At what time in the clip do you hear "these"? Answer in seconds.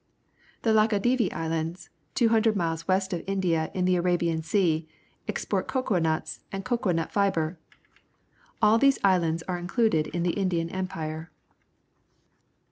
8.79-8.97